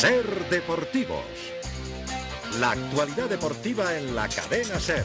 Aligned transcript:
Ser 0.00 0.48
Deportivos. 0.48 1.26
La 2.58 2.70
actualidad 2.70 3.28
deportiva 3.28 3.98
en 3.98 4.16
la 4.16 4.30
cadena 4.30 4.80
Ser. 4.80 5.04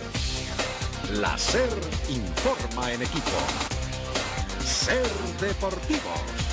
La 1.15 1.37
Ser 1.37 1.67
informa 2.07 2.93
en 2.93 3.01
equipo. 3.01 3.37
Ser 4.65 5.05
Deportivos. 5.41 6.44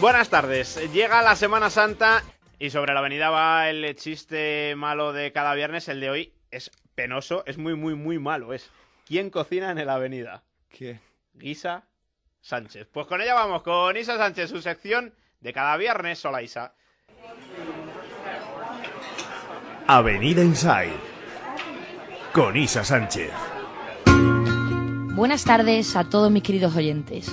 Buenas 0.00 0.30
tardes. 0.30 0.80
Llega 0.94 1.20
la 1.20 1.36
Semana 1.36 1.68
Santa 1.68 2.22
y 2.58 2.70
sobre 2.70 2.94
la 2.94 3.00
avenida 3.00 3.28
va 3.28 3.68
el 3.68 3.94
chiste 3.96 4.74
malo 4.74 5.12
de 5.12 5.30
cada 5.30 5.54
viernes. 5.54 5.88
El 5.88 6.00
de 6.00 6.08
hoy 6.08 6.32
es 6.50 6.70
penoso, 6.94 7.44
es 7.44 7.58
muy, 7.58 7.74
muy, 7.74 7.94
muy 7.94 8.18
malo. 8.18 8.54
Es 8.54 8.70
¿Quién 9.06 9.28
cocina 9.28 9.70
en 9.72 9.86
la 9.86 9.94
avenida? 9.96 10.42
¿Qué? 10.70 11.00
Guisa 11.34 11.84
Sánchez. 12.40 12.88
Pues 12.90 13.06
con 13.06 13.20
ella 13.20 13.34
vamos, 13.34 13.62
con 13.62 13.94
Isa 13.94 14.16
Sánchez, 14.16 14.48
su 14.48 14.62
sección 14.62 15.12
de 15.40 15.52
cada 15.52 15.76
viernes. 15.76 16.24
Hola 16.24 16.40
Isa. 16.40 16.72
Avenida 19.86 20.42
Inside. 20.42 20.96
Con 22.32 22.56
Isa 22.56 22.84
Sánchez. 22.84 23.32
Buenas 25.14 25.44
tardes 25.44 25.94
a 25.94 26.08
todos 26.08 26.30
mis 26.30 26.42
queridos 26.42 26.74
oyentes. 26.74 27.30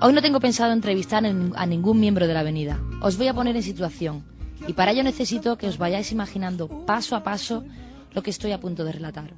Hoy 0.00 0.12
no 0.12 0.20
tengo 0.22 0.40
pensado 0.40 0.72
entrevistar 0.72 1.24
en- 1.24 1.52
a 1.56 1.66
ningún 1.66 1.98
miembro 2.00 2.26
de 2.26 2.34
la 2.34 2.40
avenida. 2.40 2.78
Os 3.00 3.16
voy 3.16 3.28
a 3.28 3.34
poner 3.34 3.56
en 3.56 3.62
situación 3.62 4.24
y 4.66 4.72
para 4.74 4.92
ello 4.92 5.02
necesito 5.02 5.56
que 5.56 5.68
os 5.68 5.78
vayáis 5.78 6.12
imaginando 6.12 6.68
paso 6.86 7.16
a 7.16 7.22
paso 7.22 7.64
lo 8.12 8.22
que 8.22 8.30
estoy 8.30 8.52
a 8.52 8.60
punto 8.60 8.84
de 8.84 8.92
relatar. 8.92 9.32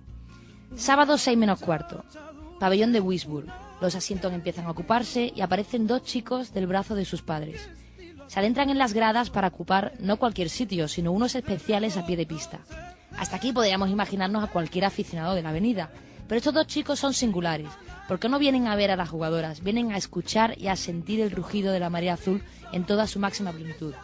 Sábado 0.74 1.16
6 1.16 1.38
menos 1.38 1.60
cuarto. 1.60 2.04
Pabellón 2.58 2.92
de 2.92 3.00
Wisburg. 3.00 3.46
Los 3.80 3.94
asientos 3.94 4.32
empiezan 4.32 4.66
a 4.66 4.72
ocuparse 4.72 5.32
y 5.34 5.40
aparecen 5.40 5.86
dos 5.86 6.02
chicos 6.02 6.52
del 6.52 6.66
brazo 6.66 6.96
de 6.96 7.04
sus 7.04 7.22
padres. 7.22 7.68
Se 8.26 8.40
adentran 8.40 8.68
en 8.70 8.78
las 8.78 8.92
gradas 8.92 9.30
para 9.30 9.48
ocupar 9.48 9.92
no 10.00 10.16
cualquier 10.18 10.50
sitio, 10.50 10.88
sino 10.88 11.12
unos 11.12 11.36
especiales 11.36 11.96
a 11.96 12.04
pie 12.04 12.16
de 12.16 12.26
pista. 12.26 12.58
Hasta 13.16 13.36
aquí 13.36 13.52
podríamos 13.52 13.88
imaginarnos 13.90 14.42
a 14.42 14.48
cualquier 14.48 14.84
aficionado 14.84 15.34
de 15.34 15.42
la 15.42 15.50
avenida, 15.50 15.90
pero 16.26 16.38
estos 16.38 16.52
dos 16.52 16.66
chicos 16.66 16.98
son 16.98 17.14
singulares, 17.14 17.68
porque 18.08 18.28
no 18.28 18.38
vienen 18.38 18.66
a 18.66 18.74
ver 18.74 18.90
a 18.90 18.96
las 18.96 19.10
jugadoras, 19.10 19.62
vienen 19.62 19.92
a 19.92 19.98
escuchar 19.98 20.58
y 20.58 20.68
a 20.68 20.76
sentir 20.76 21.20
el 21.20 21.30
rugido 21.30 21.72
de 21.72 21.78
la 21.78 21.90
marea 21.90 22.14
azul 22.14 22.42
en 22.72 22.84
toda 22.84 23.06
su 23.06 23.20
máxima 23.20 23.52
plenitud. 23.52 23.94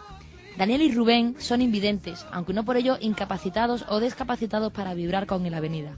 Daniel 0.57 0.83
y 0.83 0.93
Rubén 0.93 1.35
son 1.39 1.63
invidentes, 1.63 2.25
aunque 2.31 2.53
no 2.53 2.65
por 2.65 2.77
ello 2.77 2.97
incapacitados 3.01 3.85
o 3.89 3.99
discapacitados 3.99 4.73
para 4.73 4.95
vibrar 4.95 5.27
con 5.27 5.51
la 5.51 5.57
avenida. 5.57 5.97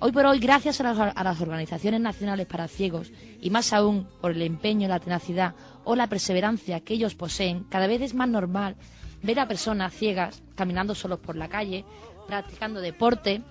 Hoy 0.00 0.12
por 0.12 0.26
hoy, 0.26 0.38
gracias 0.38 0.80
a 0.80 0.84
las, 0.92 1.16
a 1.16 1.24
las 1.24 1.40
organizaciones 1.40 2.00
nacionales 2.00 2.46
para 2.46 2.68
ciegos 2.68 3.10
y 3.40 3.50
más 3.50 3.72
aún 3.72 4.06
por 4.20 4.32
el 4.32 4.42
empeño, 4.42 4.86
la 4.88 5.00
tenacidad 5.00 5.54
o 5.84 5.96
la 5.96 6.06
perseverancia 6.08 6.80
que 6.80 6.94
ellos 6.94 7.14
poseen, 7.14 7.64
cada 7.64 7.86
vez 7.86 8.02
es 8.02 8.14
más 8.14 8.28
normal 8.28 8.76
ver 9.22 9.40
a 9.40 9.48
personas 9.48 9.94
ciegas 9.94 10.42
caminando 10.54 10.94
solos 10.94 11.18
por 11.18 11.36
la 11.36 11.48
calle, 11.48 11.84
practicando 12.26 12.80
deporte, 12.80 13.42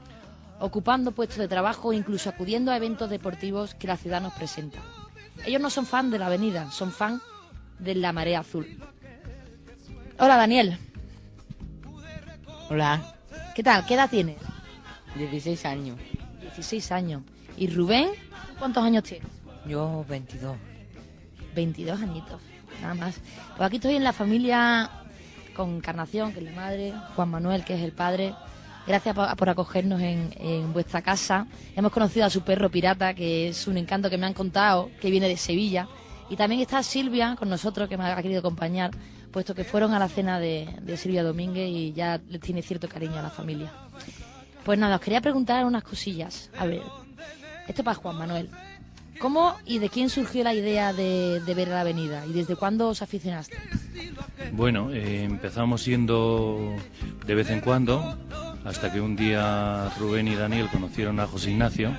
ocupando 0.59 1.11
puestos 1.11 1.38
de 1.38 1.47
trabajo 1.47 1.89
o 1.89 1.94
incluso 1.94 2.30
acudiendo 2.30 2.72
a 2.72 2.77
eventos 2.77 3.09
deportivos 3.09 3.75
que 3.75 3.88
la 3.88 3.97
ciudad 3.97 4.22
nos 4.22 4.33
presenta. 4.33 4.80
Ellos 5.45 5.61
no 5.61 5.69
son 5.69 5.86
fan 5.86 6.09
de 6.09 6.19
la 6.19 6.27
avenida, 6.27 6.72
son 6.72 6.91
fan 6.91 7.22
de 7.80 7.95
la 7.95 8.11
marea 8.11 8.39
azul. 8.39 8.80
Hola 10.19 10.35
Daniel, 10.35 10.80
Hola, 12.69 13.16
¿qué 13.55 13.63
tal? 13.63 13.85
¿Qué 13.85 13.94
edad 13.94 14.09
tienes? 14.09 14.35
16 15.16 15.66
años. 15.66 15.97
16 16.41 16.91
años. 16.91 17.23
¿Y 17.56 17.67
Rubén? 17.67 18.09
¿Cuántos 18.59 18.84
años 18.84 19.03
tienes? 19.03 19.29
Yo 19.66 20.03
22. 20.09 20.57
22 21.56 22.01
añitos, 22.01 22.41
nada 22.81 22.94
más. 22.94 23.22
Pues 23.56 23.67
aquí 23.67 23.78
estoy 23.78 23.96
en 23.96 24.03
la 24.03 24.12
familia 24.12 24.90
con 25.56 25.78
Encarnación, 25.78 26.34
que 26.34 26.40
es 26.40 26.46
la 26.46 26.51
madre, 26.51 26.94
Juan 27.16 27.29
Manuel, 27.29 27.63
que 27.63 27.75
es 27.75 27.81
el 27.81 27.94
padre. 27.94 28.35
Gracias 28.88 29.14
por, 29.14 29.50
acogernos 29.50 30.02
en, 30.02 30.72
vuestra 30.72 31.02
casa. 31.02 31.46
Hemos 31.75 31.92
conocido 31.92 32.25
a 32.25 32.30
su 32.30 32.42
perro 32.42 32.70
pirata, 32.70 33.14
que 33.14 33.50
es 33.50 33.68
un 33.68 33.78
encanto 33.78 34.09
que 34.09 34.18
me 34.18 34.25
han 34.25 34.34
contado, 34.34 34.90
que 35.02 35.12
viene 35.12 35.28
de 35.28 35.36
Sevilla. 35.36 35.90
Y 36.30 36.38
también 36.38 36.62
está 36.62 36.81
Silvia 36.84 37.36
con 37.38 37.50
nosotros, 37.50 37.90
que 37.90 37.97
me 37.97 38.06
ha 38.06 38.22
querido 38.22 38.40
acompañar, 38.40 38.92
puesto 39.31 39.53
que 39.53 39.66
fueron 39.66 39.94
a 39.94 40.00
la 40.00 40.08
cena 40.08 40.40
de, 40.40 40.70
de 40.81 40.96
Silvia 40.96 41.24
Domínguez 41.24 41.70
y 41.70 41.92
ya 41.92 42.22
les 42.30 42.40
tiene 42.40 42.62
cierto 42.62 42.88
cariño 42.88 43.18
a 43.20 43.24
la 43.24 43.30
familia. 43.30 43.72
Pues 44.64 44.80
nada, 44.80 44.96
os 44.96 45.02
quería 45.02 45.20
preguntar 45.20 45.66
unas 45.66 45.84
cosillas. 45.84 46.50
A 46.58 46.66
ver, 46.66 46.81
esto 47.68 47.84
para 47.84 47.96
Juan 47.96 48.18
Manuel. 48.18 48.50
¿Cómo 49.20 49.56
y 49.66 49.80
de 49.80 49.90
quién 49.90 50.09
surgió 50.09 50.44
la 50.44 50.53
idea 50.53 50.94
de, 50.94 51.42
ver 51.56 51.68
la 51.70 51.81
avenida? 51.81 52.26
¿Y 52.26 52.34
desde 52.34 52.56
cuándo 52.56 52.90
os 52.90 53.02
aficionaste? 53.02 53.58
Bueno, 54.52 54.92
eh, 54.92 55.24
empezamos 55.24 55.86
yendo 55.86 56.76
de 57.26 57.36
vez 57.36 57.50
en 57.50 57.62
cuando, 57.62 58.18
hasta 58.67 58.91
que 58.91 59.00
un 59.00 59.16
día 59.16 59.89
Rubén 59.97 60.28
y 60.28 60.35
Daniel 60.35 60.67
conocieron 60.69 61.22
a 61.22 61.28
José 61.28 61.51
Ignacio 61.51 61.94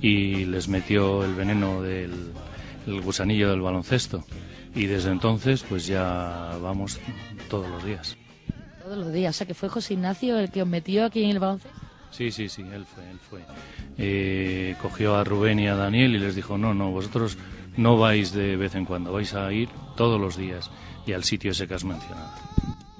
y 0.00 0.44
les 0.44 0.68
metió 0.68 1.24
el 1.24 1.34
veneno 1.34 1.82
del 1.82 2.32
el 2.86 3.00
gusanillo 3.00 3.50
del 3.50 3.60
baloncesto. 3.60 4.24
Y 4.74 4.86
desde 4.86 5.10
entonces, 5.10 5.64
pues 5.68 5.86
ya 5.86 6.56
vamos 6.62 7.00
todos 7.50 7.68
los 7.68 7.84
días. 7.84 8.16
Todos 8.84 8.98
los 8.98 9.12
días. 9.12 9.34
O 9.34 9.38
sea, 9.38 9.46
que 9.48 9.54
fue 9.54 9.68
José 9.68 9.94
Ignacio 9.94 10.38
el 10.38 10.50
que 10.50 10.62
os 10.62 10.68
metió 10.68 11.04
aquí 11.04 11.24
en 11.24 11.30
el 11.30 11.40
baloncesto. 11.40 11.76
Sí, 12.12 12.30
sí, 12.30 12.48
sí, 12.48 12.62
él 12.62 12.86
fue, 12.86 13.10
él 13.10 13.18
fue. 13.18 13.40
Eh, 13.98 14.76
cogió 14.80 15.16
a 15.16 15.24
Rubén 15.24 15.58
y 15.58 15.66
a 15.66 15.74
Daniel 15.74 16.14
y 16.14 16.18
les 16.18 16.36
dijo, 16.36 16.56
no, 16.56 16.72
no, 16.72 16.92
vosotros 16.92 17.36
no 17.76 17.98
vais 17.98 18.32
de 18.32 18.56
vez 18.56 18.76
en 18.76 18.84
cuando, 18.84 19.12
vais 19.12 19.34
a 19.34 19.52
ir 19.52 19.68
todos 19.96 20.20
los 20.20 20.36
días 20.36 20.70
y 21.04 21.12
al 21.12 21.24
sitio 21.24 21.50
ese 21.50 21.66
que 21.66 21.74
has 21.74 21.84
mencionado. 21.84 22.30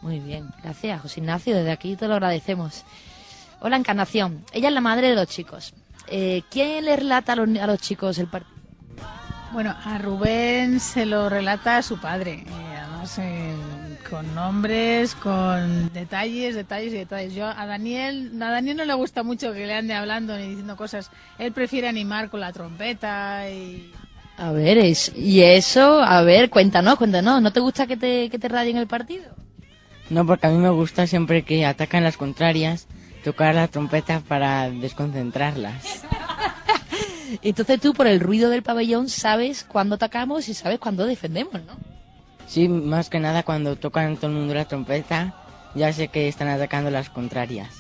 Muy 0.06 0.20
bien, 0.20 0.50
gracias, 0.62 1.02
José 1.02 1.18
Ignacio. 1.18 1.56
Desde 1.56 1.72
aquí 1.72 1.96
te 1.96 2.06
lo 2.06 2.14
agradecemos. 2.14 2.84
Hola, 3.58 3.76
Encarnación. 3.76 4.44
Ella 4.52 4.68
es 4.68 4.74
la 4.74 4.80
madre 4.80 5.08
de 5.08 5.16
los 5.16 5.26
chicos. 5.26 5.74
Eh, 6.06 6.42
¿Quién 6.48 6.84
le 6.84 6.94
relata 6.94 7.32
a 7.32 7.36
los, 7.36 7.48
a 7.58 7.66
los 7.66 7.80
chicos 7.80 8.16
el 8.18 8.28
partido? 8.28 8.54
Bueno, 9.52 9.74
a 9.84 9.98
Rubén 9.98 10.78
se 10.78 11.06
lo 11.06 11.28
relata 11.28 11.78
a 11.78 11.82
su 11.82 11.98
padre, 11.98 12.44
eh, 12.46 12.76
además 12.80 13.18
eh, 13.18 13.56
con 14.08 14.32
nombres, 14.32 15.16
con 15.16 15.92
detalles, 15.92 16.54
detalles 16.54 16.92
y 16.92 16.98
detalles. 16.98 17.34
Yo 17.34 17.46
a 17.46 17.66
Daniel, 17.66 18.30
a 18.40 18.50
Daniel 18.50 18.76
no 18.76 18.84
le 18.84 18.94
gusta 18.94 19.24
mucho 19.24 19.52
que 19.52 19.66
le 19.66 19.74
ande 19.74 19.94
hablando 19.94 20.36
ni 20.36 20.46
diciendo 20.46 20.76
cosas. 20.76 21.10
Él 21.36 21.50
prefiere 21.52 21.88
animar 21.88 22.30
con 22.30 22.38
la 22.38 22.52
trompeta 22.52 23.50
y 23.50 23.92
A 24.36 24.52
ver, 24.52 24.78
es, 24.78 25.12
y 25.16 25.42
eso, 25.42 26.00
a 26.00 26.22
ver, 26.22 26.48
cuéntanos, 26.48 26.94
cuéntanos. 26.94 27.42
¿No 27.42 27.52
te 27.52 27.58
gusta 27.58 27.88
que 27.88 27.96
te, 27.96 28.30
que 28.30 28.38
te 28.38 28.46
rayen 28.48 28.76
el 28.76 28.86
partido? 28.86 29.34
No, 30.10 30.24
porque 30.24 30.46
a 30.46 30.50
mí 30.50 30.58
me 30.58 30.70
gusta 30.70 31.06
siempre 31.06 31.42
que 31.42 31.66
atacan 31.66 32.04
las 32.04 32.16
contrarias 32.16 32.86
tocar 33.24 33.56
la 33.56 33.66
trompeta 33.66 34.20
para 34.20 34.70
desconcentrarlas. 34.70 36.04
Entonces 37.42 37.80
tú, 37.80 37.92
por 37.92 38.06
el 38.06 38.20
ruido 38.20 38.50
del 38.50 38.62
pabellón, 38.62 39.08
sabes 39.08 39.64
cuándo 39.64 39.96
atacamos 39.96 40.48
y 40.48 40.54
sabes 40.54 40.78
cuándo 40.78 41.06
defendemos, 41.06 41.54
¿no? 41.64 41.76
Sí, 42.46 42.68
más 42.68 43.10
que 43.10 43.18
nada 43.18 43.42
cuando 43.42 43.74
tocan 43.74 44.16
todo 44.16 44.30
el 44.30 44.36
mundo 44.36 44.54
la 44.54 44.66
trompeta, 44.66 45.34
ya 45.74 45.92
sé 45.92 46.06
que 46.06 46.28
están 46.28 46.46
atacando 46.46 46.88
las 46.90 47.10
contrarias. 47.10 47.70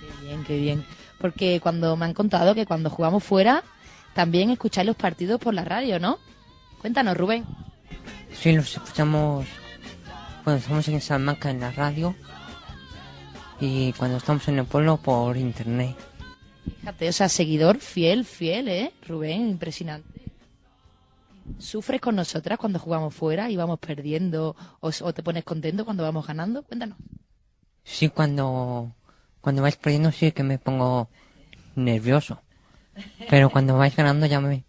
Qué 0.00 0.26
bien, 0.26 0.44
qué 0.44 0.58
bien. 0.58 0.84
Porque 1.18 1.60
cuando 1.60 1.96
me 1.96 2.06
han 2.06 2.14
contado 2.14 2.56
que 2.56 2.66
cuando 2.66 2.90
jugamos 2.90 3.22
fuera, 3.22 3.62
también 4.14 4.50
escucháis 4.50 4.88
los 4.88 4.96
partidos 4.96 5.40
por 5.40 5.54
la 5.54 5.64
radio, 5.64 6.00
¿no? 6.00 6.18
Cuéntanos, 6.80 7.16
Rubén. 7.16 7.44
Sí, 8.32 8.52
los 8.52 8.76
escuchamos 8.76 9.46
cuando 10.42 10.60
estamos 10.60 10.88
en 10.88 11.00
Salamanca 11.00 11.50
en 11.50 11.60
la 11.60 11.70
radio 11.72 12.14
y 13.60 13.92
cuando 13.94 14.16
estamos 14.16 14.46
en 14.48 14.58
el 14.58 14.64
pueblo 14.64 14.96
por 14.96 15.36
internet. 15.36 15.96
Fíjate, 16.80 17.08
o 17.08 17.12
sea, 17.12 17.28
seguidor 17.28 17.78
fiel, 17.78 18.24
fiel, 18.24 18.68
¿eh? 18.68 18.92
Rubén, 19.06 19.48
impresionante. 19.48 20.08
¿Sufres 21.58 22.00
con 22.00 22.16
nosotras 22.16 22.58
cuando 22.58 22.78
jugamos 22.78 23.14
fuera 23.14 23.50
y 23.50 23.56
vamos 23.56 23.78
perdiendo 23.78 24.56
o, 24.80 24.90
o 25.00 25.12
te 25.12 25.22
pones 25.22 25.44
contento 25.44 25.84
cuando 25.84 26.02
vamos 26.02 26.26
ganando? 26.26 26.62
Cuéntanos. 26.62 26.98
Sí, 27.84 28.08
cuando, 28.08 28.94
cuando 29.40 29.62
vais 29.62 29.76
perdiendo 29.76 30.12
sí 30.12 30.32
que 30.32 30.42
me 30.42 30.58
pongo 30.58 31.08
nervioso. 31.74 32.40
Pero 33.28 33.50
cuando 33.50 33.76
vais 33.76 33.96
ganando 33.96 34.26
ya 34.26 34.40
me... 34.40 34.64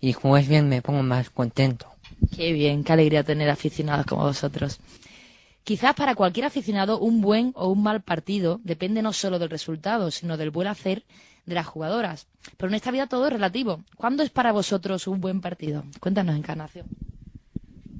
y 0.00 0.12
jugáis 0.12 0.48
bien 0.48 0.68
me 0.68 0.82
pongo 0.82 1.02
más 1.02 1.30
contento. 1.30 1.86
Qué 2.34 2.52
bien, 2.52 2.84
qué 2.84 2.92
alegría 2.92 3.24
tener 3.24 3.48
aficionados 3.48 4.06
como 4.06 4.24
vosotros. 4.24 4.80
Quizás 5.70 5.94
para 5.94 6.16
cualquier 6.16 6.46
aficionado 6.46 6.98
un 6.98 7.20
buen 7.20 7.52
o 7.54 7.68
un 7.68 7.84
mal 7.84 8.00
partido 8.02 8.60
depende 8.64 9.02
no 9.02 9.12
solo 9.12 9.38
del 9.38 9.50
resultado, 9.50 10.10
sino 10.10 10.36
del 10.36 10.50
buen 10.50 10.66
hacer 10.66 11.04
de 11.46 11.54
las 11.54 11.64
jugadoras. 11.64 12.26
Pero 12.56 12.70
en 12.70 12.74
esta 12.74 12.90
vida 12.90 13.06
todo 13.06 13.28
es 13.28 13.32
relativo. 13.32 13.84
¿Cuándo 13.94 14.24
es 14.24 14.30
para 14.30 14.50
vosotros 14.50 15.06
un 15.06 15.20
buen 15.20 15.40
partido? 15.40 15.84
Cuéntanos, 16.00 16.34
Encarnación. 16.34 16.88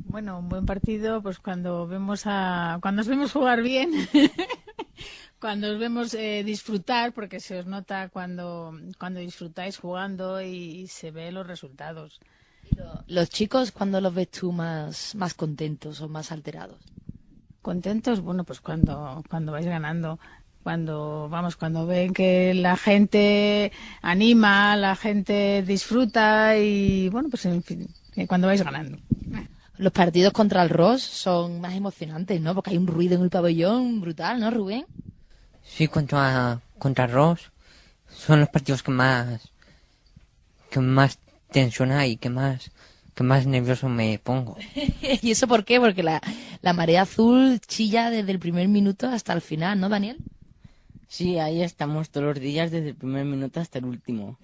Bueno, 0.06 0.40
un 0.40 0.48
buen 0.48 0.66
partido, 0.66 1.22
pues 1.22 1.38
cuando 1.38 1.86
vemos 1.86 2.22
a, 2.24 2.80
cuando 2.82 3.02
os 3.02 3.06
vemos 3.06 3.30
jugar 3.30 3.62
bien, 3.62 3.92
cuando 5.40 5.70
os 5.70 5.78
vemos 5.78 6.12
eh, 6.14 6.42
disfrutar, 6.42 7.12
porque 7.12 7.38
se 7.38 7.60
os 7.60 7.66
nota 7.66 8.08
cuando, 8.08 8.76
cuando 8.98 9.20
disfrutáis 9.20 9.78
jugando 9.78 10.42
y, 10.42 10.88
se 10.88 11.12
ve 11.12 11.30
los 11.30 11.46
resultados. 11.46 12.18
Los 13.06 13.30
chicos, 13.30 13.70
cuando 13.70 14.00
los 14.00 14.12
ves 14.12 14.32
tú 14.32 14.50
más, 14.50 15.14
más 15.14 15.34
contentos 15.34 16.00
o 16.00 16.08
más 16.08 16.32
alterados? 16.32 16.80
Contentos, 17.62 18.20
bueno, 18.20 18.44
pues 18.44 18.60
cuando, 18.60 19.22
cuando 19.28 19.52
vais 19.52 19.66
ganando 19.66 20.18
cuando 20.62 21.28
vamos 21.28 21.56
cuando 21.56 21.86
ven 21.86 22.12
que 22.12 22.52
la 22.54 22.76
gente 22.76 23.72
anima 24.02 24.76
la 24.76 24.94
gente 24.94 25.62
disfruta 25.62 26.56
y 26.58 27.08
bueno 27.08 27.30
pues 27.30 27.46
en 27.46 27.62
fin 27.62 27.88
cuando 28.28 28.48
vais 28.48 28.62
ganando. 28.62 28.98
Los 29.78 29.92
partidos 29.92 30.34
contra 30.34 30.62
el 30.62 30.68
Ross 30.68 31.02
son 31.02 31.60
más 31.60 31.74
emocionantes 31.74 32.40
no 32.40 32.54
porque 32.54 32.70
hay 32.70 32.76
un 32.76 32.86
ruido 32.86 33.14
en 33.14 33.22
el 33.22 33.30
pabellón 33.30 34.00
brutal 34.00 34.38
no 34.38 34.50
Rubén 34.50 34.84
sí 35.64 35.88
contra 35.88 36.60
contra 36.78 37.06
el 37.06 37.12
Ross 37.12 37.50
son 38.10 38.40
los 38.40 38.50
partidos 38.50 38.82
que 38.82 38.90
más 38.90 39.40
que 40.70 40.80
más 40.80 41.18
tensión 41.50 41.92
hay 41.92 42.16
que 42.16 42.28
más 42.28 42.70
que 43.14 43.22
más 43.22 43.46
nervioso 43.46 43.88
me 43.88 44.18
pongo 44.18 44.56
y 45.22 45.30
eso 45.30 45.46
por 45.48 45.64
qué 45.64 45.80
porque 45.80 46.02
la, 46.02 46.20
la 46.62 46.72
marea 46.72 47.02
azul 47.02 47.60
chilla 47.60 48.10
desde 48.10 48.32
el 48.32 48.38
primer 48.38 48.68
minuto 48.68 49.08
hasta 49.08 49.32
el 49.32 49.40
final 49.40 49.80
no 49.80 49.88
Daniel 49.88 50.18
Sí, 51.10 51.40
ahí 51.40 51.60
estamos 51.60 52.10
todos 52.10 52.24
los 52.28 52.40
días, 52.40 52.70
desde 52.70 52.90
el 52.90 52.94
primer 52.94 53.24
minuto 53.24 53.58
hasta 53.58 53.80
el 53.80 53.84
último. 53.84 54.38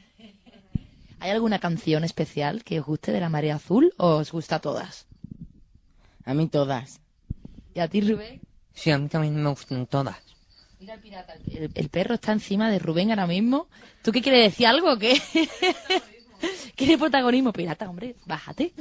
¿Hay 1.20 1.30
alguna 1.30 1.60
canción 1.60 2.02
especial 2.02 2.64
que 2.64 2.80
os 2.80 2.86
guste 2.86 3.12
de 3.12 3.20
la 3.20 3.28
Marea 3.28 3.54
Azul 3.54 3.94
o 3.98 4.16
os 4.16 4.32
gusta 4.32 4.58
todas? 4.58 5.06
A 6.24 6.34
mí 6.34 6.48
todas. 6.48 7.00
¿Y 7.72 7.78
a 7.78 7.86
ti, 7.86 8.00
Rubén? 8.00 8.40
Sí, 8.74 8.90
a 8.90 8.98
mí 8.98 9.08
también 9.08 9.40
me 9.40 9.48
gustan 9.48 9.86
todas. 9.86 10.16
Mira 10.80 10.94
el 10.94 11.00
pirata, 11.00 11.34
el, 11.72 11.88
perro 11.88 12.16
está 12.16 12.32
encima 12.32 12.68
de 12.68 12.80
Rubén 12.80 13.10
ahora 13.10 13.28
mismo. 13.28 13.68
¿Tú 14.02 14.10
qué 14.10 14.20
quieres 14.20 14.50
decir 14.50 14.66
algo 14.66 14.92
o 14.92 14.98
qué? 14.98 15.22
¿Quiere 16.76 16.98
protagonismo? 16.98 17.52
Pirata, 17.52 17.88
hombre, 17.88 18.16
bájate. 18.26 18.72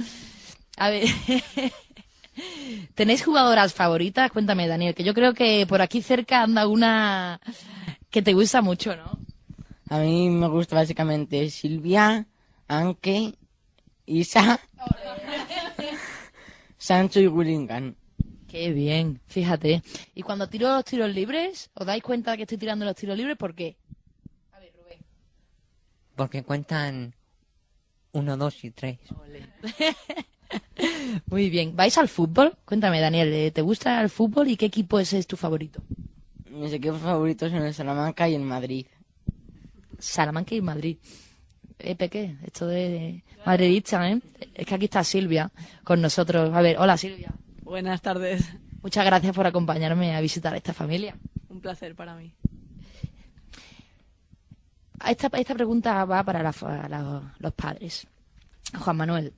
A 0.78 0.90
ver. 0.90 1.06
¿Tenéis 2.96 3.24
jugadoras 3.24 3.74
favoritas? 3.74 4.32
Cuéntame, 4.32 4.68
Daniel, 4.68 4.94
que 4.94 5.04
yo 5.04 5.14
creo 5.14 5.34
que 5.34 5.66
por 5.68 5.82
aquí 5.82 6.02
cerca 6.02 6.42
anda 6.42 6.68
una 6.68 7.40
que 8.10 8.22
te 8.22 8.34
gusta 8.34 8.62
mucho, 8.62 8.96
¿no? 8.96 9.18
A 9.90 10.00
mí 10.00 10.30
me 10.30 10.48
gusta 10.48 10.76
básicamente 10.76 11.50
Silvia, 11.50 12.26
Anke, 12.68 13.36
Isa, 14.06 14.60
Sancho 16.78 17.20
y 17.20 17.28
Willingham. 17.28 17.96
Qué 18.48 18.72
bien, 18.72 19.20
fíjate. 19.28 19.84
Y 20.14 20.22
cuando 20.22 20.48
tiro 20.48 20.70
los 20.70 20.86
tiros 20.86 21.14
libres, 21.14 21.70
¿os 21.74 21.86
dais 21.86 22.02
cuenta 22.02 22.32
de 22.32 22.38
que 22.38 22.44
estoy 22.44 22.58
tirando 22.58 22.86
los 22.86 22.96
tiros 22.96 23.18
libres? 23.18 23.38
¿Por 23.38 23.54
qué? 23.54 23.76
A 24.54 24.60
ver, 24.60 24.72
Rubén. 24.78 25.00
Porque 26.16 26.44
cuentan 26.44 27.14
uno, 28.16 28.38
dos 28.38 28.64
y 28.64 28.72
tres. 28.72 28.98
Muy 31.28 31.50
bien. 31.50 31.76
¿Vais 31.76 31.98
al 31.98 32.08
fútbol? 32.08 32.58
Cuéntame, 32.66 33.00
Daniel, 33.02 33.32
¿eh? 33.34 33.52
¿te 33.52 33.62
gusta 33.62 34.02
el 34.02 34.10
fútbol 34.10 34.48
y 34.48 34.58
qué 34.58 34.66
equipo 34.68 35.00
es, 35.00 35.14
es 35.14 35.28
tu 35.28 35.36
favorito? 35.38 35.82
Mis 36.50 36.72
equipos 36.72 37.02
favoritos 37.02 37.52
son 37.52 37.64
el 37.64 37.74
Salamanca 37.74 38.30
y 38.30 38.36
el 38.36 38.42
Madrid. 38.42 38.88
Salamanca 40.00 40.56
y 40.56 40.62
Madrid. 40.62 40.98
Epe, 41.78 42.10
¿qué? 42.10 42.38
Esto 42.46 42.68
de 42.68 43.24
madridista, 43.46 44.10
¿eh? 44.10 44.22
Es 44.54 44.66
que 44.66 44.76
aquí 44.76 44.86
está 44.86 45.04
Silvia 45.04 45.52
con 45.84 46.02
nosotros. 46.02 46.54
A 46.54 46.62
ver, 46.62 46.78
hola 46.80 46.96
Silvia. 46.98 47.34
Buenas 47.64 48.02
tardes. 48.02 48.50
Muchas 48.82 49.06
gracias 49.06 49.36
por 49.36 49.46
acompañarme 49.46 50.16
a 50.16 50.22
visitar 50.22 50.56
esta 50.56 50.74
familia. 50.74 51.18
Un 51.50 51.60
placer 51.60 51.96
para 51.96 52.16
mí. 52.16 52.34
Esta, 55.08 55.28
esta 55.38 55.54
pregunta 55.54 56.04
va 56.06 56.24
para 56.24 56.42
los 56.44 57.54
padres. 57.54 58.08
Juan 58.78 58.98
Manuel, 58.98 59.34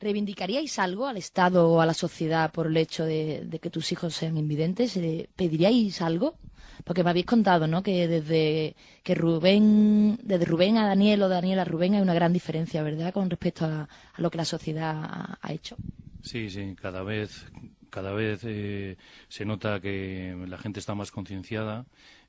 ¿reivindicaríais 0.00 0.78
algo 0.78 1.06
al 1.06 1.16
Estado 1.16 1.68
o 1.68 1.80
a 1.80 1.86
la 1.86 1.94
sociedad 1.94 2.50
por 2.50 2.66
el 2.66 2.76
hecho 2.76 3.04
de, 3.04 3.58
que 3.62 3.70
tus 3.70 3.92
hijos 3.92 4.14
sean 4.14 4.36
invidentes? 4.36 4.96
Eh, 4.96 5.28
¿Pediríais 5.36 6.02
algo? 6.02 6.36
Porque 6.84 7.04
me 7.04 7.10
habéis 7.10 7.26
contado, 7.26 7.66
¿no? 7.66 7.82
Que 7.82 8.06
desde 8.08 8.76
que 9.02 9.14
Rubén, 9.14 10.18
desde 10.22 10.44
Rubén 10.44 10.78
a 10.78 10.86
Daniel 10.86 11.22
o 11.22 11.28
Daniel 11.28 11.58
a 11.60 11.64
Rubén 11.64 11.94
hay 11.94 12.00
una 12.00 12.14
gran 12.14 12.32
diferencia, 12.32 12.82
¿verdad? 12.82 13.12
Con 13.12 13.30
respecto 13.30 13.64
a, 13.64 13.88
lo 14.16 14.30
que 14.30 14.38
la 14.38 14.44
sociedad 14.44 15.36
ha, 15.40 15.52
hecho. 15.52 15.76
Sí, 16.22 16.50
sí, 16.50 16.74
cada 16.80 17.02
vez, 17.02 17.46
cada 17.90 18.12
vez 18.12 18.40
eh, 18.44 18.96
se 19.28 19.44
nota 19.44 19.80
que 19.80 20.36
la 20.46 20.58
gente 20.58 20.80
está 20.80 20.94
más 20.94 21.10
concienciada. 21.10 21.84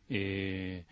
Eh, 0.10 0.84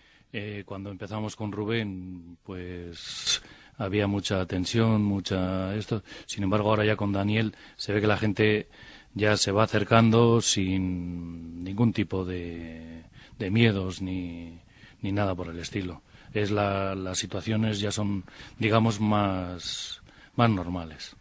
cuando 0.66 0.92
empezamos 0.92 1.36
con 1.36 1.52
Rubén, 1.52 2.38
pues 2.44 3.42
había 3.78 4.08
mucha 4.08 4.46
tensión, 4.46 5.04
mucha 5.04 5.76
esto. 5.76 6.04
Sin 6.26 6.44
embargo, 6.44 6.70
ahora 6.70 6.86
ya 6.86 6.96
con 6.96 7.12
Daniel 7.12 7.56
se 7.76 7.94
ve 7.94 8.02
que 8.02 8.08
la 8.08 8.18
gente 8.18 8.68
ya 9.14 9.38
se 9.38 9.52
va 9.52 9.64
acercando 9.64 10.42
sin 10.42 11.64
ningún 11.64 11.94
tipo 11.94 12.26
de, 12.26 13.04
de 13.40 13.52
miedos 13.52 14.02
ni, 14.02 14.60
ni 15.02 15.12
nada 15.12 15.36
por 15.36 15.50
el 15.50 15.60
estilo. 15.60 16.02
Es 16.34 16.52
la, 16.52 16.94
las 16.96 17.18
situaciones 17.18 17.80
ya 17.80 17.92
son, 17.92 18.24
digamos, 18.60 19.00
más, 19.00 20.02
más 20.36 20.50
normales. 20.50 21.16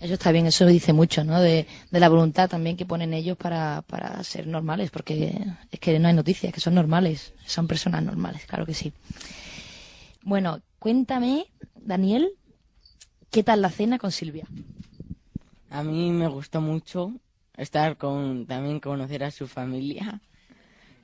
Eso 0.00 0.14
está 0.14 0.30
bien, 0.30 0.46
eso 0.46 0.64
dice 0.66 0.92
mucho, 0.92 1.24
¿no? 1.24 1.40
De, 1.40 1.66
de 1.90 2.00
la 2.00 2.08
voluntad 2.08 2.48
también 2.48 2.76
que 2.76 2.86
ponen 2.86 3.12
ellos 3.12 3.36
para, 3.36 3.82
para 3.82 4.22
ser 4.22 4.46
normales, 4.46 4.90
porque 4.90 5.34
es 5.72 5.80
que 5.80 5.98
no 5.98 6.06
hay 6.08 6.14
noticias, 6.14 6.52
que 6.52 6.60
son 6.60 6.74
normales, 6.74 7.32
son 7.46 7.66
personas 7.66 8.02
normales, 8.04 8.44
claro 8.46 8.64
que 8.64 8.74
sí. 8.74 8.92
Bueno, 10.22 10.60
cuéntame 10.78 11.46
Daniel, 11.74 12.30
¿qué 13.30 13.42
tal 13.42 13.62
la 13.62 13.70
cena 13.70 13.98
con 13.98 14.12
Silvia? 14.12 14.46
A 15.70 15.82
mí 15.82 16.10
me 16.10 16.28
gustó 16.28 16.60
mucho 16.60 17.12
estar 17.56 17.96
con, 17.96 18.46
también 18.46 18.80
conocer 18.80 19.24
a 19.24 19.30
su 19.30 19.46
familia 19.46 20.20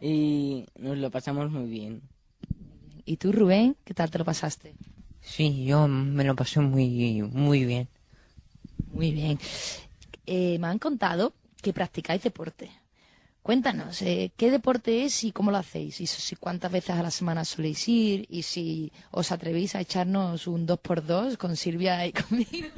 y 0.01 0.67
nos 0.79 0.99
lo 0.99 1.11
pasamos 1.11 1.51
muy 1.51 1.69
bien. 1.69 2.03
¿Y 3.05 3.17
tú, 3.19 3.33
Rubén, 3.33 3.77
qué 3.85 3.95
tal 3.95 4.11
te 4.11 4.19
lo 4.19 4.25
pasaste? 4.25 4.75
Sí, 5.21 5.65
yo 5.65 5.89
me 5.89 6.25
lo 6.25 6.37
pasé 6.37 6.61
muy, 6.61 7.23
muy 7.23 7.65
bien. 7.65 7.89
Muy 8.93 9.13
bien. 9.13 9.39
Eh, 10.27 10.59
me 10.59 10.69
han 10.69 10.79
contado 10.79 11.35
que 11.61 11.73
practicáis 11.73 12.23
deporte. 12.23 12.71
Cuéntanos, 13.43 14.01
eh, 14.01 14.33
¿qué 14.39 14.51
deporte 14.51 15.05
es 15.05 15.23
y 15.23 15.31
cómo 15.31 15.51
lo 15.51 15.59
hacéis? 15.59 16.01
Y 16.01 16.07
si 16.07 16.35
cuántas 16.37 16.73
veces 16.73 16.97
a 16.97 17.03
la 17.03 17.11
semana 17.11 17.45
soléis 17.45 17.87
ir 17.89 18.25
y 18.31 18.43
si 18.43 18.91
os 19.11 19.33
atrevéis 19.33 19.75
a 19.75 19.83
echarnos 19.83 20.47
un 20.47 20.67
2x2 20.67 21.37
con 21.37 21.55
Silvia 21.55 22.07
y 22.07 22.13
conmigo. 22.21 22.69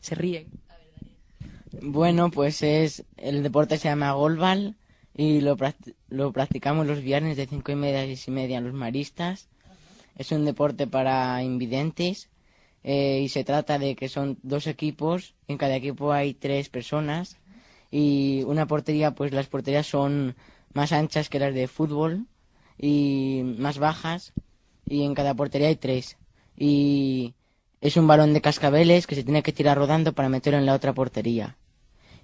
Se 0.00 0.16
ríen. 0.16 0.48
Bueno, 1.80 2.30
pues 2.32 2.62
es 2.62 3.04
el 3.16 3.44
deporte 3.44 3.78
se 3.78 3.88
llama 3.88 4.12
golbal 4.12 4.74
y 5.14 5.40
lo, 5.40 5.56
lo 6.08 6.32
practicamos 6.32 6.86
los 6.86 7.00
viernes 7.00 7.36
de 7.36 7.46
cinco 7.46 7.70
y 7.70 7.76
media 7.76 8.00
a 8.00 8.04
seis 8.06 8.26
y 8.26 8.32
media 8.32 8.60
los 8.60 8.72
maristas. 8.72 9.48
Es 10.16 10.32
un 10.32 10.44
deporte 10.44 10.88
para 10.88 11.40
invidentes 11.44 12.30
eh, 12.88 13.20
y 13.20 13.28
se 13.30 13.42
trata 13.42 13.80
de 13.80 13.96
que 13.96 14.08
son 14.08 14.38
dos 14.44 14.68
equipos. 14.68 15.34
En 15.48 15.58
cada 15.58 15.74
equipo 15.74 16.12
hay 16.12 16.34
tres 16.34 16.68
personas 16.68 17.36
y 17.90 18.44
una 18.46 18.66
portería, 18.66 19.10
pues 19.10 19.32
las 19.32 19.48
porterías 19.48 19.88
son 19.88 20.36
más 20.72 20.92
anchas 20.92 21.28
que 21.28 21.40
las 21.40 21.52
de 21.52 21.66
fútbol 21.66 22.26
y 22.78 23.42
más 23.58 23.78
bajas 23.78 24.32
y 24.84 25.02
en 25.02 25.14
cada 25.14 25.34
portería 25.34 25.66
hay 25.66 25.74
tres. 25.74 26.16
Y 26.56 27.34
es 27.80 27.96
un 27.96 28.06
balón 28.06 28.32
de 28.32 28.40
cascabeles 28.40 29.08
que 29.08 29.16
se 29.16 29.24
tiene 29.24 29.42
que 29.42 29.52
tirar 29.52 29.76
rodando 29.76 30.12
para 30.12 30.28
meterlo 30.28 30.60
en 30.60 30.66
la 30.66 30.74
otra 30.74 30.94
portería. 30.94 31.56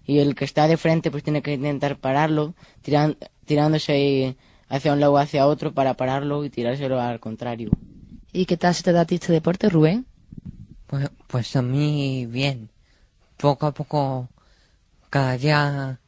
Y 0.07 0.21
el 0.21 0.37
que 0.37 0.45
está 0.45 0.69
de 0.69 0.76
frente 0.76 1.11
pues 1.11 1.25
tiene 1.25 1.42
que 1.42 1.54
intentar 1.54 1.99
pararlo, 1.99 2.54
tirándose 3.45 4.37
hacia 4.69 4.92
un 4.92 5.00
lado 5.00 5.14
o 5.14 5.19
hacia 5.19 5.49
otro 5.49 5.75
para 5.75 5.95
pararlo 5.95 6.45
y 6.45 6.50
tirárselo 6.50 7.00
al 7.00 7.19
contrario. 7.19 7.71
¿Y 8.33 8.47
qué 8.47 8.57
tal 8.57 8.76
se 8.76 8.85
te 8.85 8.92
da 8.92 9.00
a 9.00 9.07
ti 9.07 9.16
este 9.16 9.33
deporte, 9.33 9.69
Rubén? 9.69 10.07
Pues, 10.92 11.11
pues 11.26 11.56
a 11.56 11.62
mí 11.62 12.26
bien. 12.26 12.68
Poco 13.38 13.64
a 13.64 13.72
poco 13.72 14.28
cada 15.08 15.38
día, 15.38 15.99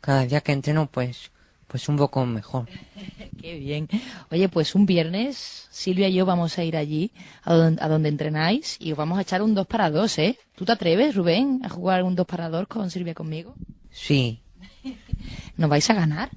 cada 0.00 0.26
día 0.26 0.40
que 0.42 0.52
entreno, 0.52 0.86
pues, 0.86 1.32
pues 1.66 1.88
un 1.88 1.96
poco 1.96 2.24
mejor. 2.24 2.68
Qué 3.42 3.58
bien. 3.58 3.88
Oye, 4.30 4.48
pues 4.48 4.76
un 4.76 4.86
viernes, 4.86 5.66
Silvia 5.72 6.06
y 6.06 6.14
yo 6.14 6.24
vamos 6.24 6.56
a 6.56 6.62
ir 6.62 6.76
allí, 6.76 7.10
a 7.42 7.52
donde, 7.52 7.82
a 7.82 7.88
donde 7.88 8.10
entrenáis, 8.10 8.76
y 8.78 8.92
os 8.92 8.98
vamos 8.98 9.18
a 9.18 9.22
echar 9.22 9.42
un 9.42 9.56
2 9.56 9.66
para 9.66 9.90
2, 9.90 10.16
¿eh? 10.20 10.38
¿Tú 10.54 10.64
te 10.64 10.70
atreves, 10.70 11.16
Rubén, 11.16 11.60
a 11.64 11.68
jugar 11.68 12.04
un 12.04 12.14
2 12.14 12.24
para 12.24 12.48
2 12.48 12.68
con 12.68 12.92
Silvia 12.92 13.14
conmigo? 13.14 13.56
Sí. 13.90 14.40
¿Nos 15.56 15.68
vais 15.68 15.90
a 15.90 15.94
ganar? 15.94 16.30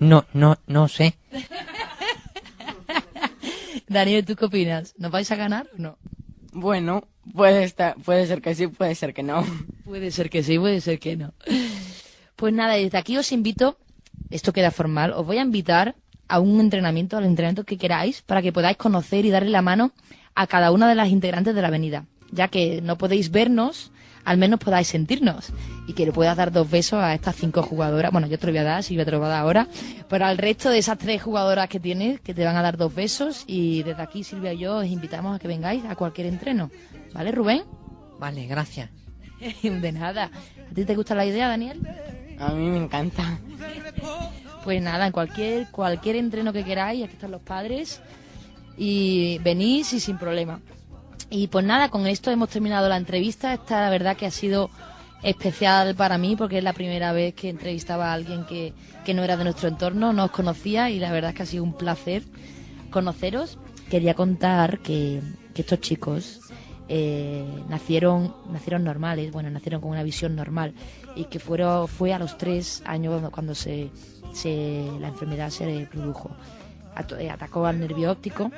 No, 0.00 0.26
no, 0.32 0.58
no 0.66 0.88
sé. 0.88 1.14
Daniel, 3.88 4.24
¿tú 4.24 4.36
qué 4.36 4.44
opinas? 4.44 4.94
¿Nos 4.98 5.10
vais 5.10 5.30
a 5.30 5.36
ganar 5.36 5.68
o 5.74 5.78
no? 5.80 5.98
Bueno, 6.52 7.08
puede, 7.34 7.64
estar, 7.64 7.96
puede 7.96 8.26
ser 8.26 8.40
que 8.42 8.54
sí, 8.54 8.66
puede 8.68 8.94
ser 8.94 9.14
que 9.14 9.22
no. 9.22 9.44
Puede 9.84 10.10
ser 10.10 10.28
que 10.28 10.42
sí, 10.42 10.58
puede 10.58 10.80
ser 10.80 10.98
que 10.98 11.16
no. 11.16 11.32
Pues 12.36 12.52
nada, 12.52 12.74
desde 12.74 12.98
aquí 12.98 13.16
os 13.16 13.32
invito, 13.32 13.78
esto 14.30 14.52
queda 14.52 14.70
formal, 14.70 15.12
os 15.12 15.26
voy 15.26 15.38
a 15.38 15.42
invitar 15.42 15.96
a 16.28 16.40
un 16.40 16.60
entrenamiento, 16.60 17.16
al 17.16 17.24
entrenamiento 17.24 17.64
que 17.64 17.78
queráis, 17.78 18.22
para 18.22 18.42
que 18.42 18.52
podáis 18.52 18.76
conocer 18.76 19.24
y 19.24 19.30
darle 19.30 19.50
la 19.50 19.62
mano 19.62 19.92
a 20.34 20.46
cada 20.46 20.70
una 20.70 20.88
de 20.88 20.94
las 20.94 21.08
integrantes 21.08 21.54
de 21.54 21.62
la 21.62 21.68
avenida. 21.68 22.04
Ya 22.30 22.48
que 22.48 22.82
no 22.82 22.98
podéis 22.98 23.30
vernos, 23.30 23.90
al 24.28 24.36
menos 24.36 24.60
podáis 24.60 24.88
sentirnos. 24.88 25.52
Y 25.86 25.94
que 25.94 26.04
le 26.04 26.12
puedas 26.12 26.36
dar 26.36 26.52
dos 26.52 26.70
besos 26.70 27.02
a 27.02 27.14
estas 27.14 27.34
cinco 27.34 27.62
jugadoras. 27.62 28.12
Bueno, 28.12 28.26
yo 28.26 28.38
te 28.38 28.46
lo 28.46 28.52
voy 28.52 28.58
a 28.58 28.64
dar, 28.64 28.82
Silvia 28.82 29.06
te 29.06 29.10
lo 29.10 29.18
voy 29.18 29.26
a 29.26 29.30
dar 29.30 29.40
ahora. 29.40 29.68
Pero 30.06 30.26
al 30.26 30.36
resto 30.36 30.68
de 30.68 30.76
esas 30.76 30.98
tres 30.98 31.22
jugadoras 31.22 31.66
que 31.70 31.80
tienes, 31.80 32.20
que 32.20 32.34
te 32.34 32.44
van 32.44 32.54
a 32.54 32.60
dar 32.60 32.76
dos 32.76 32.94
besos. 32.94 33.44
Y 33.46 33.82
desde 33.84 34.02
aquí, 34.02 34.22
Silvia 34.24 34.52
y 34.52 34.58
yo, 34.58 34.76
os 34.76 34.86
invitamos 34.86 35.34
a 35.34 35.38
que 35.38 35.48
vengáis 35.48 35.82
a 35.86 35.96
cualquier 35.96 36.26
entreno. 36.26 36.70
¿Vale, 37.14 37.32
Rubén? 37.32 37.62
Vale, 38.18 38.46
gracias. 38.46 38.90
de 39.62 39.92
nada. 39.92 40.30
¿A 40.70 40.74
ti 40.74 40.84
te 40.84 40.94
gusta 40.94 41.14
la 41.14 41.24
idea, 41.24 41.48
Daniel? 41.48 41.80
A 42.38 42.52
mí 42.52 42.68
me 42.68 42.76
encanta. 42.76 43.38
Pues 44.62 44.82
nada, 44.82 45.06
en 45.06 45.12
cualquier, 45.12 45.70
cualquier 45.70 46.16
entreno 46.16 46.52
que 46.52 46.64
queráis, 46.64 47.02
aquí 47.02 47.14
están 47.14 47.30
los 47.30 47.40
padres. 47.40 48.02
Y 48.76 49.38
venís 49.38 49.94
y 49.94 50.00
sin 50.00 50.18
problema. 50.18 50.60
Y 51.30 51.48
pues 51.48 51.64
nada, 51.64 51.90
con 51.90 52.06
esto 52.06 52.30
hemos 52.30 52.48
terminado 52.48 52.88
la 52.88 52.96
entrevista. 52.96 53.52
Esta 53.52 53.82
la 53.82 53.90
verdad 53.90 54.16
que 54.16 54.26
ha 54.26 54.30
sido 54.30 54.70
especial 55.22 55.94
para 55.94 56.16
mí 56.16 56.36
porque 56.36 56.58
es 56.58 56.64
la 56.64 56.72
primera 56.72 57.12
vez 57.12 57.34
que 57.34 57.50
entrevistaba 57.50 58.10
a 58.10 58.14
alguien 58.14 58.44
que, 58.44 58.72
que 59.04 59.14
no 59.14 59.24
era 59.24 59.36
de 59.36 59.44
nuestro 59.44 59.68
entorno, 59.68 60.12
no 60.12 60.26
os 60.26 60.30
conocía 60.30 60.90
y 60.90 60.98
la 60.98 61.10
verdad 61.10 61.30
es 61.30 61.36
que 61.36 61.42
ha 61.42 61.46
sido 61.46 61.64
un 61.64 61.74
placer 61.74 62.22
conoceros. 62.90 63.58
Quería 63.90 64.14
contar 64.14 64.78
que, 64.78 65.20
que 65.54 65.62
estos 65.62 65.80
chicos 65.80 66.40
eh, 66.88 67.44
nacieron 67.68 68.34
nacieron 68.50 68.84
normales, 68.84 69.30
bueno, 69.32 69.50
nacieron 69.50 69.80
con 69.80 69.90
una 69.90 70.02
visión 70.02 70.34
normal 70.34 70.72
y 71.16 71.24
que 71.24 71.38
fueron, 71.38 71.88
fue 71.88 72.14
a 72.14 72.18
los 72.18 72.38
tres 72.38 72.82
años 72.86 73.22
cuando, 73.30 73.54
se, 73.54 73.90
se, 74.32 74.88
la 75.00 75.08
enfermedad 75.08 75.50
se 75.50 75.86
produjo. 75.90 76.30
Eh, 77.18 77.30
Atacó 77.30 77.66
al 77.66 77.78
nervio 77.78 78.10
óptico 78.10 78.50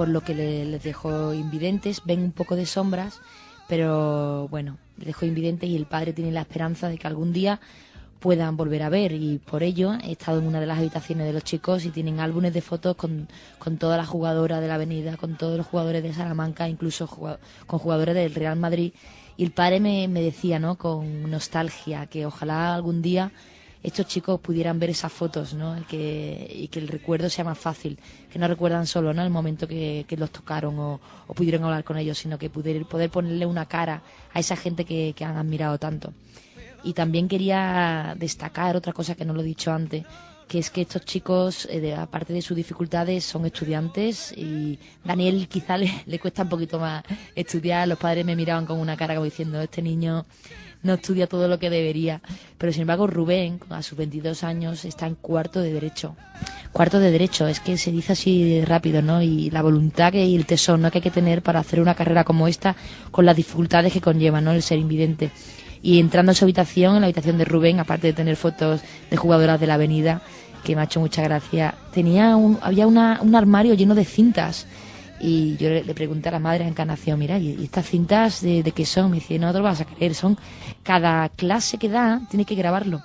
por 0.00 0.08
lo 0.08 0.22
que 0.22 0.34
le- 0.34 0.64
les 0.64 0.82
dejó 0.82 1.34
invidentes, 1.34 2.00
ven 2.06 2.20
un 2.22 2.32
poco 2.32 2.56
de 2.56 2.64
sombras, 2.64 3.20
pero 3.68 4.48
bueno, 4.48 4.78
les 4.96 5.08
dejó 5.08 5.26
invidentes 5.26 5.68
y 5.68 5.76
el 5.76 5.84
padre 5.84 6.14
tiene 6.14 6.32
la 6.32 6.40
esperanza 6.40 6.88
de 6.88 6.96
que 6.96 7.06
algún 7.06 7.34
día 7.34 7.60
puedan 8.18 8.56
volver 8.56 8.82
a 8.82 8.88
ver 8.88 9.12
y 9.12 9.36
por 9.44 9.62
ello 9.62 9.92
he 10.02 10.12
estado 10.12 10.38
en 10.38 10.46
una 10.46 10.58
de 10.58 10.64
las 10.64 10.78
habitaciones 10.78 11.26
de 11.26 11.34
los 11.34 11.44
chicos 11.44 11.84
y 11.84 11.90
tienen 11.90 12.18
álbumes 12.18 12.54
de 12.54 12.62
fotos 12.62 12.96
con, 12.96 13.28
con 13.58 13.76
todas 13.76 13.98
las 13.98 14.08
jugadoras 14.08 14.62
de 14.62 14.68
la 14.68 14.76
avenida, 14.76 15.18
con 15.18 15.36
todos 15.36 15.58
los 15.58 15.66
jugadores 15.66 16.02
de 16.02 16.14
Salamanca, 16.14 16.66
incluso 16.66 17.06
con 17.06 17.78
jugadores 17.78 18.14
del 18.14 18.34
Real 18.34 18.56
Madrid 18.58 18.94
y 19.36 19.44
el 19.44 19.50
padre 19.50 19.80
me, 19.80 20.08
me 20.08 20.22
decía, 20.22 20.58
¿no? 20.58 20.76
Con 20.76 21.30
nostalgia, 21.30 22.06
que 22.06 22.24
ojalá 22.24 22.74
algún 22.74 23.02
día 23.02 23.32
estos 23.82 24.06
chicos 24.06 24.40
pudieran 24.40 24.78
ver 24.78 24.90
esas 24.90 25.10
fotos, 25.12 25.54
¿no? 25.54 25.78
Y 25.78 25.82
que, 25.82 26.52
y 26.54 26.68
que 26.68 26.78
el 26.80 26.88
recuerdo 26.88 27.30
sea 27.30 27.44
más 27.44 27.58
fácil, 27.58 27.98
que 28.30 28.38
no 28.38 28.46
recuerdan 28.46 28.86
solo, 28.86 29.14
¿no? 29.14 29.22
El 29.22 29.30
momento 29.30 29.66
que, 29.66 30.04
que 30.06 30.16
los 30.16 30.30
tocaron 30.30 30.78
o, 30.78 31.00
o 31.26 31.34
pudieron 31.34 31.64
hablar 31.64 31.84
con 31.84 31.96
ellos, 31.96 32.18
sino 32.18 32.38
que 32.38 32.50
poder, 32.50 32.84
poder 32.84 33.08
ponerle 33.10 33.46
una 33.46 33.66
cara 33.66 34.02
a 34.34 34.38
esa 34.40 34.56
gente 34.56 34.84
que, 34.84 35.14
han 35.24 35.36
admirado 35.36 35.78
tanto. 35.78 36.12
Y 36.82 36.92
también 36.94 37.28
quería 37.28 38.14
destacar 38.18 38.76
otra 38.76 38.92
cosa 38.92 39.14
que 39.14 39.24
no 39.24 39.32
lo 39.34 39.40
he 39.40 39.44
dicho 39.44 39.72
antes, 39.72 40.04
que 40.48 40.58
es 40.58 40.70
que 40.70 40.80
estos 40.82 41.04
chicos, 41.04 41.66
eh, 41.70 41.78
de- 41.80 41.94
aparte 41.94 42.32
de 42.32 42.42
sus 42.42 42.56
dificultades, 42.56 43.24
son 43.24 43.46
estudiantes 43.46 44.32
y 44.36 44.78
Daniel 45.04 45.46
quizá 45.48 45.76
le, 45.78 45.90
le 46.06 46.18
cuesta 46.18 46.42
un 46.42 46.48
poquito 46.48 46.78
más 46.78 47.04
estudiar. 47.34 47.86
Los 47.88 47.98
padres 47.98 48.24
me 48.24 48.34
miraban 48.36 48.66
con 48.66 48.78
una 48.78 48.96
cara 48.96 49.14
como 49.14 49.24
diciendo, 49.26 49.60
este 49.60 49.80
niño 49.80 50.26
no 50.82 50.94
estudia 50.94 51.26
todo 51.26 51.46
lo 51.48 51.58
que 51.58 51.70
debería. 51.70 52.20
Pero 52.58 52.72
sin 52.72 52.82
embargo, 52.82 53.06
Rubén, 53.06 53.60
a 53.70 53.82
sus 53.82 53.98
22 53.98 54.44
años, 54.44 54.84
está 54.84 55.06
en 55.06 55.14
cuarto 55.14 55.60
de 55.60 55.72
Derecho. 55.72 56.16
Cuarto 56.72 56.98
de 57.00 57.10
Derecho, 57.10 57.46
es 57.48 57.60
que 57.60 57.76
se 57.76 57.90
dice 57.90 58.12
así 58.12 58.62
rápido, 58.64 59.02
¿no? 59.02 59.20
Y 59.22 59.50
la 59.50 59.62
voluntad 59.62 60.12
que, 60.12 60.24
y 60.24 60.36
el 60.36 60.46
tesón 60.46 60.82
¿no? 60.82 60.90
que 60.90 60.98
hay 60.98 61.02
que 61.02 61.10
tener 61.10 61.42
para 61.42 61.60
hacer 61.60 61.80
una 61.80 61.94
carrera 61.94 62.24
como 62.24 62.48
esta, 62.48 62.76
con 63.10 63.26
las 63.26 63.36
dificultades 63.36 63.92
que 63.92 64.00
conlleva, 64.00 64.40
¿no? 64.40 64.52
El 64.52 64.62
ser 64.62 64.78
invidente. 64.78 65.30
Y 65.82 65.98
entrando 65.98 66.32
en 66.32 66.36
su 66.36 66.44
habitación, 66.44 66.94
en 66.96 67.00
la 67.00 67.06
habitación 67.06 67.38
de 67.38 67.44
Rubén, 67.44 67.80
aparte 67.80 68.06
de 68.08 68.12
tener 68.12 68.36
fotos 68.36 68.82
de 69.10 69.16
jugadoras 69.16 69.58
de 69.60 69.66
la 69.66 69.74
avenida, 69.74 70.22
que 70.64 70.74
me 70.76 70.82
ha 70.82 70.84
hecho 70.84 71.00
mucha 71.00 71.22
gracia, 71.22 71.74
tenía 71.92 72.36
un, 72.36 72.58
había 72.60 72.86
una- 72.86 73.18
un 73.22 73.34
armario 73.34 73.72
lleno 73.74 73.94
de 73.94 74.04
cintas. 74.04 74.66
Y 75.20 75.56
yo 75.58 75.68
le, 75.68 75.82
pregunté 75.94 76.30
a 76.30 76.32
la 76.32 76.38
madre 76.38 76.64
de 76.64 76.70
Encarnación, 76.70 77.18
mira, 77.18 77.38
¿y 77.38 77.62
estas 77.62 77.86
cintas 77.86 78.40
de, 78.40 78.62
de 78.62 78.72
qué 78.72 78.86
son? 78.86 79.10
Me 79.10 79.16
dice, 79.16 79.38
no 79.38 79.52
te 79.52 79.58
lo 79.58 79.64
vas 79.64 79.80
a 79.80 79.84
creer, 79.84 80.14
son 80.14 80.38
cada 80.82 81.28
clase 81.28 81.76
que 81.76 81.90
da, 81.90 82.22
tiene 82.30 82.46
que 82.46 82.54
grabarlo. 82.54 83.02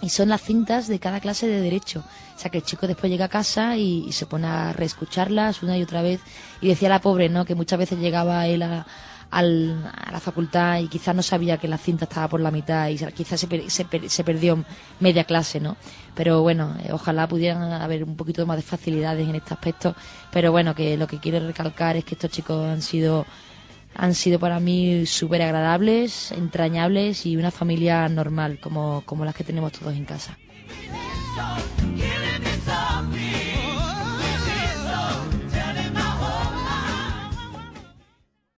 Y 0.00 0.10
son 0.10 0.28
las 0.28 0.42
cintas 0.42 0.86
de 0.86 0.98
cada 0.98 1.20
clase 1.20 1.48
de 1.48 1.60
derecho. 1.60 2.04
O 2.36 2.38
sea 2.38 2.50
que 2.50 2.58
el 2.58 2.64
chico 2.64 2.86
después 2.86 3.10
llega 3.10 3.24
a 3.24 3.28
casa 3.28 3.76
y, 3.76 4.04
y 4.06 4.12
se 4.12 4.26
pone 4.26 4.46
a 4.46 4.72
reescucharlas 4.72 5.62
una 5.62 5.76
y 5.76 5.82
otra 5.82 6.02
vez. 6.02 6.20
Y 6.60 6.68
decía 6.68 6.88
la 6.88 7.00
pobre, 7.00 7.28
¿no? 7.28 7.44
Que 7.44 7.56
muchas 7.56 7.78
veces 7.78 7.98
llegaba 7.98 8.46
él 8.46 8.62
a, 8.62 8.86
al- 9.30 9.90
a 9.94 10.10
la 10.10 10.20
facultad 10.20 10.78
y 10.80 10.88
quizás 10.88 11.14
no 11.14 11.22
sabía 11.22 11.58
que 11.58 11.68
la 11.68 11.78
cinta 11.78 12.04
estaba 12.06 12.28
por 12.28 12.40
la 12.40 12.50
mitad 12.50 12.88
y 12.88 12.96
quizás 13.12 13.38
se, 13.40 13.46
per- 13.46 13.70
se, 13.70 13.84
per- 13.84 14.08
se 14.08 14.24
perdió 14.24 14.64
media 15.00 15.24
clase, 15.24 15.60
¿no? 15.60 15.76
Pero 16.14 16.42
bueno, 16.42 16.74
eh, 16.82 16.90
ojalá 16.92 17.28
pudieran 17.28 17.62
haber 17.72 18.04
un 18.04 18.16
poquito 18.16 18.46
más 18.46 18.56
de 18.56 18.62
facilidades 18.62 19.28
en 19.28 19.34
este 19.34 19.54
aspecto. 19.54 19.94
Pero 20.32 20.50
bueno, 20.52 20.74
que 20.74 20.96
lo 20.96 21.06
que 21.06 21.18
quiero 21.18 21.46
recalcar 21.46 21.96
es 21.96 22.04
que 22.04 22.14
estos 22.14 22.30
chicos 22.30 22.66
han 22.66 22.82
sido 22.82 23.26
han 23.94 24.14
sido 24.14 24.38
para 24.38 24.60
mí 24.60 25.06
súper 25.06 25.42
agradables, 25.42 26.30
entrañables 26.32 27.26
y 27.26 27.36
una 27.36 27.50
familia 27.50 28.08
normal 28.08 28.58
como, 28.60 29.02
como 29.04 29.24
las 29.24 29.34
que 29.34 29.42
tenemos 29.44 29.72
todos 29.72 29.94
en 29.94 30.04
casa. 30.04 30.38